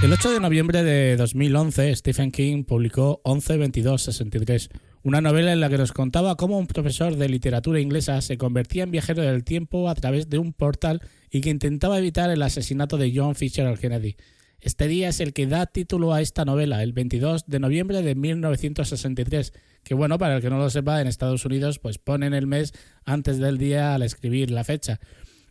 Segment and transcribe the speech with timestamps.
[0.00, 4.70] El 8 de noviembre de 2011, Stephen King publicó 11-22-63,
[5.02, 8.84] una novela en la que nos contaba cómo un profesor de literatura inglesa se convertía
[8.84, 12.96] en viajero del tiempo a través de un portal y que intentaba evitar el asesinato
[12.96, 14.14] de John Fitzgerald Kennedy.
[14.60, 18.14] Este día es el que da título a esta novela, el 22 de noviembre de
[18.14, 22.46] 1963, que bueno, para el que no lo sepa, en Estados Unidos pues ponen el
[22.46, 22.72] mes
[23.04, 25.00] antes del día al escribir la fecha.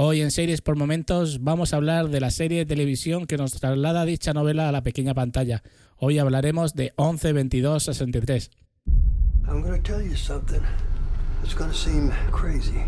[0.00, 3.54] Hoy en Series por Momentos vamos a hablar de la serie de televisión que nos
[3.54, 5.64] traslada dicha novela a la pequeña pantalla.
[5.96, 8.48] Hoy hablaremos de 11 22 63.
[9.48, 10.62] I'm going to tell you something.
[11.42, 12.80] It's going to seem crazy.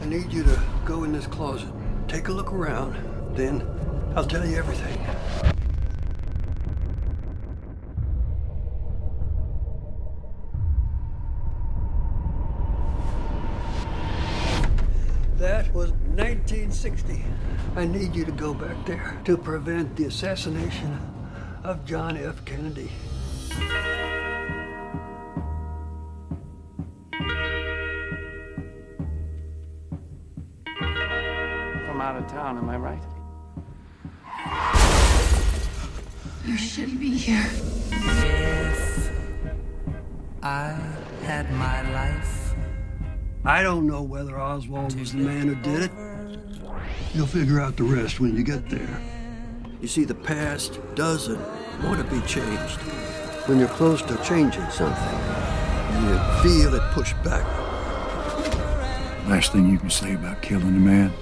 [0.00, 1.68] I need you to go in this closet,
[2.06, 2.94] take a look around,
[3.34, 3.64] then
[4.14, 4.96] I'll tell you everything.
[16.84, 17.24] 1960.
[17.74, 20.96] I need you to go back there to prevent the assassination
[21.64, 22.44] of John F.
[22.44, 22.90] Kennedy.
[31.86, 33.02] From out of town, am I right?
[36.46, 37.44] You shouldn't be here.
[37.90, 39.10] If
[40.44, 40.78] I
[41.24, 42.54] had my life,
[43.44, 46.07] I don't know whether Oswald was the man who did it.
[47.18, 49.02] You'll figure out the rest when you get there.
[49.80, 51.40] You see, the past doesn't
[51.82, 52.78] want to be changed.
[53.48, 55.18] When you're close to changing something,
[56.04, 57.44] you feel it push back.
[59.26, 61.12] Last thing you can say about killing a man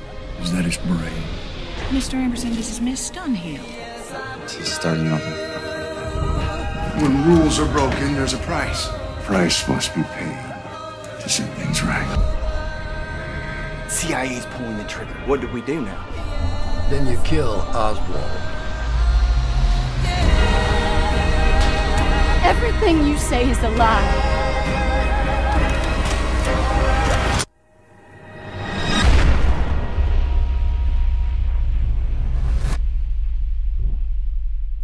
[0.42, 1.24] is that it's brave.
[1.88, 2.16] Mr.
[2.16, 3.64] Emerson, this is Miss Dunhill.
[4.50, 5.30] She's starting over.
[7.00, 8.90] When rules are broken, there's a price.
[9.22, 10.36] Price must be paid
[11.22, 12.25] to set things right.
[13.96, 15.14] CIA's pulling the trigger.
[15.24, 16.04] What do we do now?
[16.90, 18.30] Then you kill Oswald.
[22.44, 24.35] Everything you say is a lie.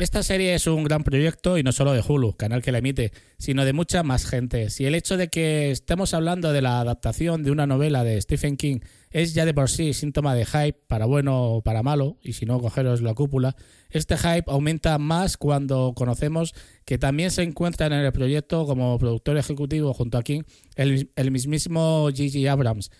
[0.02, 3.12] Esta serie es un gran proyecto y no solo de Hulu, canal que la emite,
[3.38, 4.68] sino de mucha más gente.
[4.68, 8.56] Si el hecho de que estemos hablando de la adaptación de una novela de Stephen
[8.56, 8.80] King
[9.12, 12.46] es ya de por sí síntoma de hype, para bueno o para malo, y si
[12.46, 13.54] no, cogeros la cúpula,
[13.90, 16.52] este hype aumenta más cuando conocemos
[16.84, 20.42] que también se encuentra en el proyecto como productor ejecutivo junto a King
[20.74, 22.90] el, mismísimo Gigi Abrams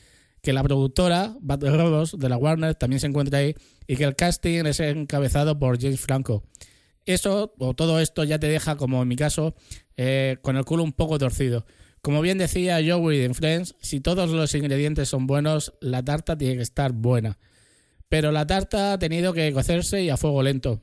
[0.41, 3.57] que la productora Bad Robots de la Warner también se encuentra ahí
[3.89, 6.45] y que el casting es encabezado por James Franco.
[7.07, 9.55] Eso o todo esto ya te deja, como en mi caso,
[9.97, 11.67] eh, con el culo un poco torcido.
[12.01, 16.57] Como bien decía Joey en Friends, si todos los ingredientes son buenos, la tarta tiene
[16.57, 17.39] que estar buena.
[18.09, 20.83] Pero la tarta ha tenido que cocerse y a fuego lento.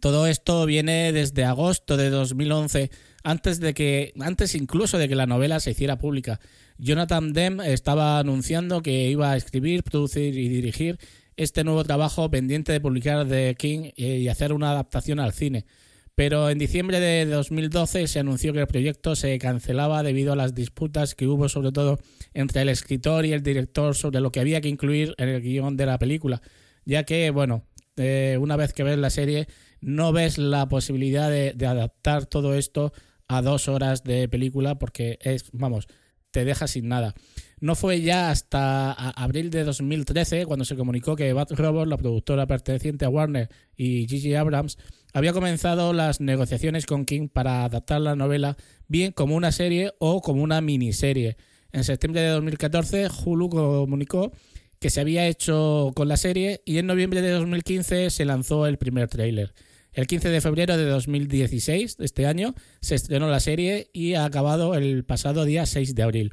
[0.00, 2.90] Todo esto viene desde agosto de 2011,
[3.24, 6.40] antes de que, antes incluso de que la novela se hiciera pública.
[6.78, 10.98] Jonathan Demme estaba anunciando que iba a escribir, producir y dirigir
[11.40, 15.64] este nuevo trabajo pendiente de publicar de King y hacer una adaptación al cine.
[16.14, 20.54] Pero en diciembre de 2012 se anunció que el proyecto se cancelaba debido a las
[20.54, 21.98] disputas que hubo sobre todo
[22.34, 25.78] entre el escritor y el director sobre lo que había que incluir en el guion
[25.78, 26.42] de la película,
[26.84, 27.64] ya que, bueno,
[27.96, 29.48] eh, una vez que ves la serie
[29.80, 32.92] no ves la posibilidad de, de adaptar todo esto
[33.28, 35.86] a dos horas de película porque es, vamos,
[36.32, 37.14] te deja sin nada.
[37.60, 42.46] No fue ya hasta abril de 2013 cuando se comunicó que Bad Robot, la productora
[42.46, 44.78] perteneciente a Warner y Gigi Abrams,
[45.12, 48.56] había comenzado las negociaciones con King para adaptar la novela
[48.88, 51.36] bien como una serie o como una miniserie.
[51.72, 54.32] En septiembre de 2014, Hulu comunicó
[54.78, 58.78] que se había hecho con la serie y en noviembre de 2015 se lanzó el
[58.78, 59.52] primer tráiler.
[59.92, 64.24] El 15 de febrero de 2016, de este año, se estrenó la serie y ha
[64.24, 66.32] acabado el pasado día 6 de abril.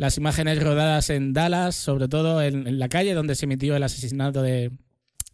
[0.00, 4.40] Las imágenes rodadas en Dallas, sobre todo en, la calle donde se emitió el asesinato
[4.40, 4.70] de,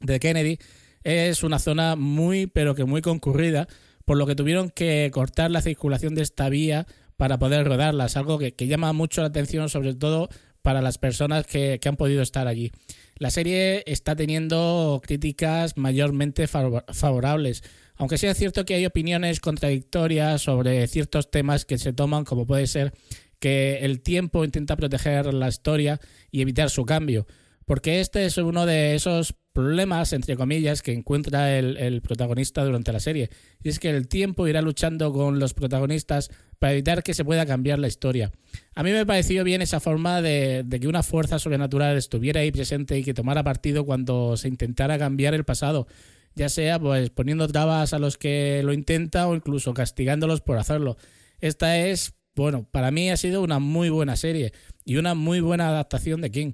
[0.00, 0.58] de Kennedy,
[1.04, 3.68] es una zona muy, pero que muy concurrida,
[4.04, 8.40] por lo que tuvieron que cortar la circulación de esta vía para poder rodarlas, algo
[8.40, 10.30] que, que llama mucho la atención, sobre todo
[10.62, 12.72] para las personas que, que han podido estar allí.
[13.18, 17.62] La serie está teniendo críticas mayormente favorables,
[17.94, 22.66] aunque sea cierto que hay opiniones contradictorias sobre ciertos temas que se toman, como puede
[22.66, 22.92] ser
[23.38, 26.00] que el tiempo intenta proteger la historia
[26.30, 27.26] y evitar su cambio.
[27.64, 33.00] Porque este es uno de esos problemas, entre comillas, que encuentra el, protagonista durante la
[33.00, 33.30] serie.
[33.62, 37.46] Y es que el tiempo irá luchando con los protagonistas para evitar que se pueda
[37.46, 38.30] cambiar la historia.
[38.74, 42.98] A mí me pareció bien esa forma de, que una fuerza sobrenatural estuviera ahí presente
[42.98, 45.88] y que tomara partido cuando se intentara cambiar el pasado,
[46.34, 50.98] ya sea pues poniendo trabas a los que lo intentan o incluso castigándolos por hacerlo.
[51.40, 54.52] Esta es, bueno, para mí ha sido una muy buena serie
[54.84, 56.52] y una muy buena adaptación de King.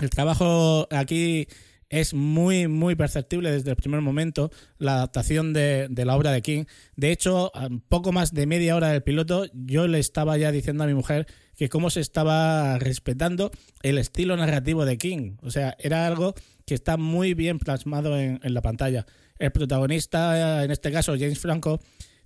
[0.00, 1.46] El trabajo aquí
[1.90, 6.64] es muy, muy perceptible desde el primer momento, la adaptación de, la obra de King.
[6.94, 7.50] De hecho,
[7.88, 11.26] poco más de media hora del piloto, yo le estaba ya diciendo a mi mujer
[11.56, 13.50] que cómo se estaba respetando
[13.82, 15.36] el estilo narrativo de King.
[15.42, 16.34] O sea, era algo
[16.64, 19.04] que está muy bien plasmado en la pantalla.
[19.40, 21.80] El protagonista, en este caso James Franco,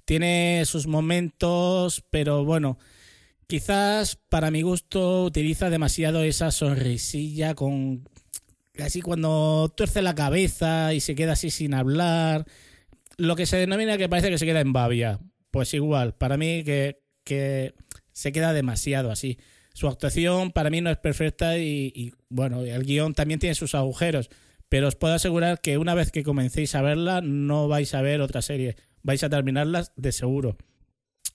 [0.05, 2.79] tiene sus momentos, pero bueno,
[3.47, 8.09] Quizás para mi gusto utiliza demasiado esa sonrisilla con
[8.79, 12.47] así cuando tuerce la cabeza y se queda así sin hablar.
[13.17, 15.21] Lo que se denomina que parece que se queda en babia.
[15.51, 17.75] Pues igual, para mí que, que
[18.13, 19.39] se queda demasiado así.
[19.75, 23.75] Su actuación para mí no es perfecta y, y, bueno, el guion también tiene sus
[23.75, 24.31] agujeros.
[24.69, 28.21] Pero os puedo asegurar que una vez que comencéis a verla, no vais a ver
[28.21, 28.77] otra serie.
[29.05, 30.57] Vais a terminarlas de seguro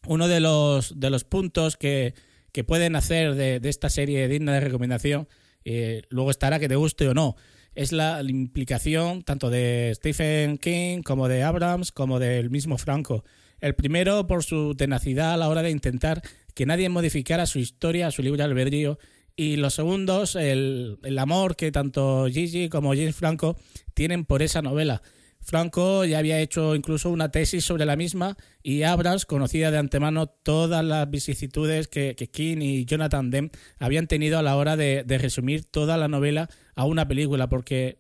[0.07, 2.13] uno de los, de los puntos que,
[2.51, 5.27] que pueden hacer de, esta serie digna de recomendación,
[5.66, 7.36] eh, luego estará que te guste o no,
[7.75, 13.24] es la, la, implicación tanto de Stephen King como de Abrams como del mismo Franco.
[13.60, 16.21] El primero por su tenacidad a la hora de intentar
[16.56, 18.98] que nadie modificara su historia, su libre albedrío,
[19.36, 23.56] y los segundos, el, el amor que tanto Gigi como James Franco
[23.94, 25.01] tienen por esa novela.
[25.41, 30.27] Franco ya había hecho incluso una tesis sobre la misma y Abrams conocía de antemano
[30.27, 35.03] todas las vicisitudes que, que King y Jonathan Demme habían tenido a la hora de,
[35.06, 37.97] de, resumir toda la novela a una película, porque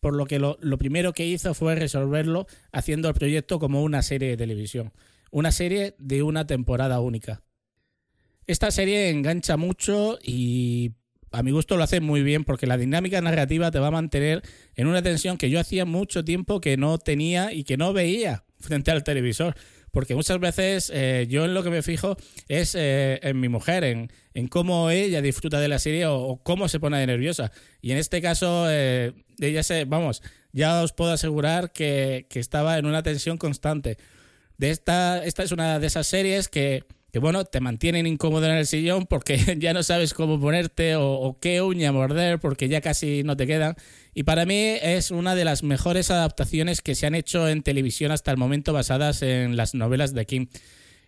[0.00, 4.02] por lo que lo, lo primero que hizo fue resolverlo haciendo el proyecto como una
[4.02, 4.92] serie de televisión,
[5.30, 7.42] una serie de una temporada única.
[8.46, 10.92] Esta serie engancha mucho y
[11.30, 14.42] a mi gusto lo hace muy bien porque la dinámica narrativa te va a mantener
[14.74, 18.44] en una tensión que yo hacía mucho tiempo que no tenía y que no veía
[18.60, 19.54] frente al televisor.
[19.90, 22.16] Porque muchas veces eh, yo en lo que me fijo
[22.46, 26.68] es eh, en mi mujer, en, en, cómo ella disfruta de la serie o, cómo
[26.68, 27.52] se pone nerviosa.
[27.80, 30.22] Y en este caso, eh, ella se, vamos,
[30.52, 33.96] ya os puedo asegurar que, que estaba en una tensión constante.
[34.58, 38.56] De esta, esta es una de esas series que que bueno, te mantienen incómodo en
[38.56, 43.22] el sillón porque ya no sabes cómo ponerte o, qué uña morder porque ya casi
[43.24, 43.76] no te quedan.
[44.14, 48.12] Y para mí es una de las mejores adaptaciones que se han hecho en televisión
[48.12, 50.48] hasta el momento basadas en las novelas de Kim.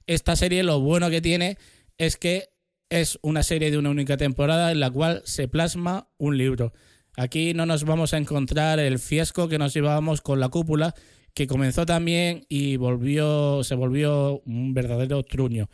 [0.07, 1.59] Esta serie lo bueno que tiene
[1.99, 2.49] es que
[2.89, 6.73] es una serie de una única temporada en la cual se plasma un libro.
[7.17, 10.95] Aquí no nos vamos a encontrar el fiasco que nos llevábamos con la cúpula,
[11.35, 15.69] que comenzó también y volvió, se volvió un verdadero truño.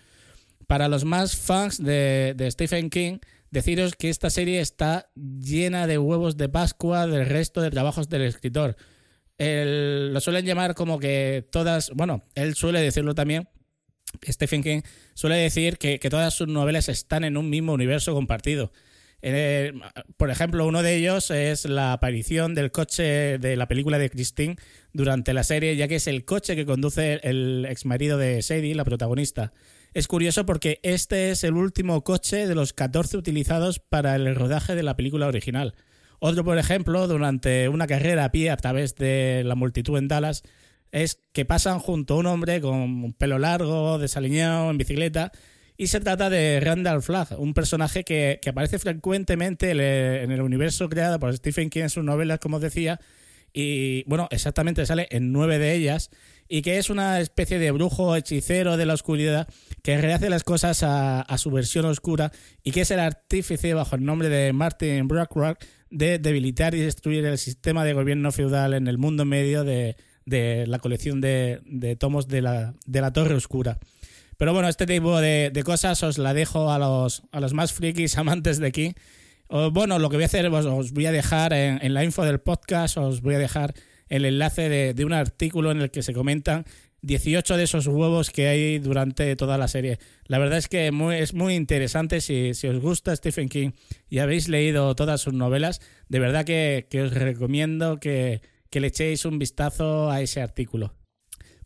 [0.66, 3.18] Para los más fans de, Stephen King,
[3.50, 8.23] deciros que esta serie está llena de huevos de Pascua del resto de trabajos del
[8.23, 8.76] escritor.
[9.38, 13.49] Lo suelen llamar como que todas, bueno, él suele decirlo también,
[14.25, 14.80] Stephen King
[15.14, 18.73] suele decir que, todas sus novelas están en un mismo universo compartido.
[20.16, 24.56] Por ejemplo, uno de ellos es la aparición del coche de la película de Christine
[24.92, 28.85] durante la serie, ya que es el coche que conduce el exmarido de Sadie, la
[28.85, 29.52] protagonista.
[29.97, 34.75] Es curioso porque este es el último coche de los 14 utilizados para el rodaje
[34.75, 35.75] de la película original.
[36.19, 40.43] Otro, por ejemplo, durante una carrera a pie a través de la multitud en Dallas,
[40.93, 45.33] es que pasan junto a un hombre con un pelo largo, desaliñado, en bicicleta,
[45.79, 50.91] y se trata de Randall Flagg, un personaje que, que aparece frecuentemente en el universo
[50.91, 53.00] creado por Stephen King en sus novelas, como os decía,
[53.55, 56.11] y bueno, exactamente sale en nueve de ellas,
[56.49, 59.49] y que es una especie de brujo hechicero de la oscuridad
[59.83, 64.05] que rehace las cosas a, su versión oscura y que es el artífice bajo el
[64.05, 65.59] nombre de Martin Brockrock
[65.91, 70.67] de debilitar y destruir el sistema de gobierno feudal en el mundo medio de, de
[70.67, 73.79] la colección de, de tomos de la, de la Torre Oscura.
[74.37, 77.73] Pero bueno, este tipo de, de, cosas os la dejo a los, a los más
[77.73, 78.95] frikis amantes de aquí.
[79.49, 82.25] Bueno, lo que voy a hacer, os, os voy a dejar en, en, la info
[82.25, 83.75] del podcast, os voy a dejar
[84.08, 86.64] el enlace de, de, un artículo en el que se comentan
[87.02, 89.98] 18 de esos huevos que hay durante toda la serie.
[90.26, 93.70] La verdad es que es muy interesante si, si, os gusta Stephen King
[94.08, 98.88] y habéis leído todas sus novelas, de verdad que, que os recomiendo que, que le
[98.88, 100.94] echéis un vistazo a ese artículo.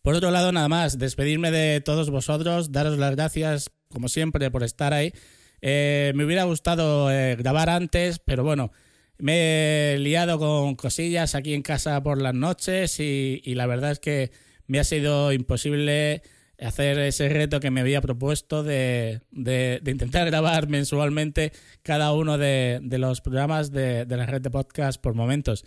[0.03, 4.63] Por otro lado, nada más, despedirme de todos vosotros, daros las gracias, como siempre, por
[4.63, 5.13] estar ahí.
[5.61, 8.73] Eh, me hubiera gustado eh, grabar antes, pero bueno,
[9.21, 14.01] me he liado con cosillas aquí en casa por las noches y, la verdad es
[14.01, 14.31] que
[14.67, 16.23] me ha sido imposible
[16.59, 23.21] hacer ese reto que me había propuesto de, intentar grabar mensualmente cada uno de, los
[23.21, 25.65] programas de, la red de podcast por momentos.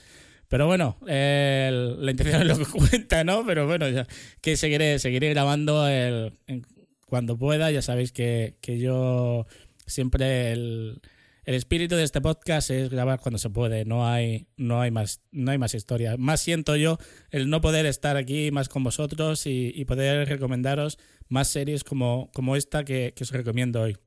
[0.48, 3.46] Pero bueno, la intención es lo que cuenta, ¿no?
[3.46, 3.86] Pero bueno,
[4.42, 5.88] que seguiré, seguiré grabando
[7.08, 7.72] cuando pueda.
[7.72, 9.48] Ya sabéis que, que yo
[9.88, 11.02] siempre el,
[11.46, 13.86] el, espíritu de este podcast es grabar cuando se puede.
[13.86, 16.16] No hay, no hay más, no hay más historia.
[16.18, 16.98] Más siento yo
[17.32, 20.98] el no poder estar aquí más con vosotros y, poder recomendaros
[21.30, 23.98] más series como, como esta que, os recomiendo hoy.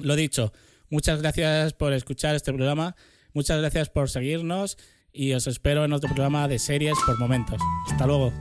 [0.00, 0.52] Lo dicho,
[0.88, 2.96] muchas gracias por escuchar este programa.
[3.32, 4.76] Muchas gracias por seguirnos
[5.12, 7.60] y os espero en otro programa de series por momentos.
[7.90, 8.32] Hasta luego.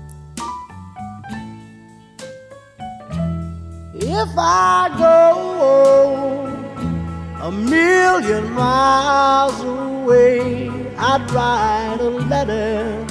[7.41, 13.05] A million miles away, I'd write a letter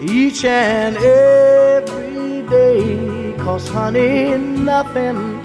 [0.00, 3.34] each and every day.
[3.38, 5.42] Cause honey, nothing,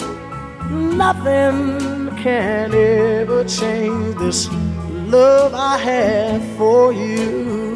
[0.98, 4.50] nothing can ever change this
[4.92, 7.73] love I have for you.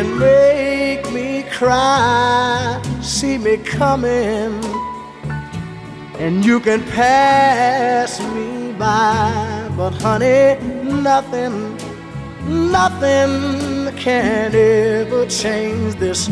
[0.00, 2.80] Can make me cry.
[3.02, 4.64] See me coming,
[6.18, 9.70] and you can pass me by.
[9.76, 10.56] But honey,
[11.10, 11.76] nothing,
[12.78, 16.30] nothing can ever change this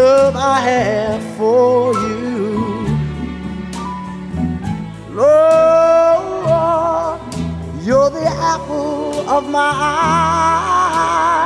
[0.00, 2.86] love I have for you.
[5.10, 6.22] Lord,
[7.84, 11.41] you're the apple of my eye,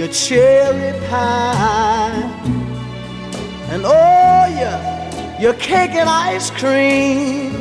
[0.00, 2.22] your cherry pie,
[3.68, 7.52] and oh, yeah, your cake and ice cream,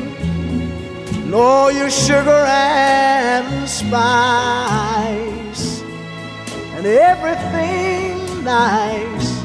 [1.23, 3.91] and all your sugar and spice,
[6.75, 9.43] and everything nice.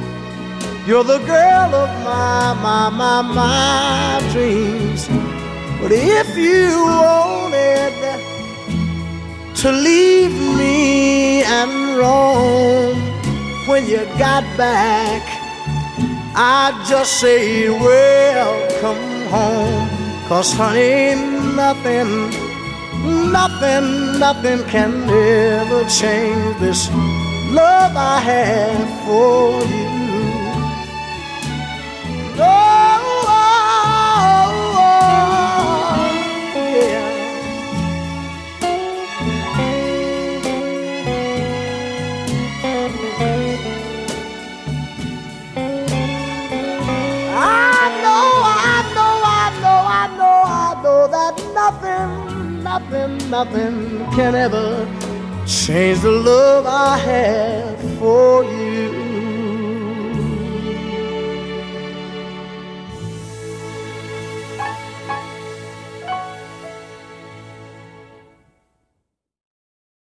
[0.86, 5.08] You're the girl of my, my, my, my dreams.
[5.80, 8.13] But if you wanted
[9.64, 12.94] to leave me and roam
[13.66, 15.22] when you got back,
[16.36, 19.88] I'd just say, Welcome home.
[20.28, 21.14] Cause, honey,
[21.56, 22.28] nothing,
[23.32, 26.90] nothing, nothing can ever change this
[27.50, 30.03] love I have for you.
[52.94, 54.86] Nothing, nothing, can ever
[55.46, 58.63] change the love I have for you.